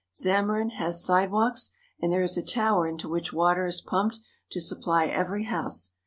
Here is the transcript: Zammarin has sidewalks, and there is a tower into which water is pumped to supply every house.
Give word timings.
Zammarin 0.15 0.71
has 0.71 1.05
sidewalks, 1.05 1.69
and 1.99 2.11
there 2.11 2.23
is 2.23 2.35
a 2.35 2.41
tower 2.43 2.87
into 2.87 3.07
which 3.07 3.31
water 3.31 3.67
is 3.67 3.81
pumped 3.81 4.17
to 4.49 4.59
supply 4.59 5.05
every 5.05 5.43
house. 5.43 5.91